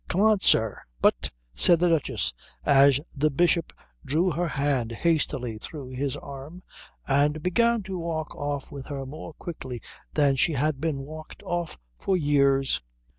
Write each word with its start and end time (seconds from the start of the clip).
"Come 0.07 0.21
on, 0.21 0.39
sir" 0.39 0.81
"But" 1.03 1.29
said 1.55 1.79
the 1.79 1.89
Duchess, 1.89 2.33
as 2.65 2.99
the 3.15 3.29
Bishop 3.29 3.71
drew 4.03 4.31
her 4.31 4.47
hand 4.47 4.91
hastily 4.91 5.59
through 5.59 5.89
his 5.89 6.15
arm 6.17 6.63
and 7.07 7.43
began 7.43 7.83
to 7.83 7.99
walk 7.99 8.33
her 8.33 8.39
off 8.39 8.71
more 9.07 9.33
quickly 9.35 9.79
than 10.15 10.37
she 10.37 10.53
had 10.53 10.81
been 10.81 11.01
walked 11.05 11.43
off 11.43 11.77
for 11.99 12.17
years. 12.17 12.81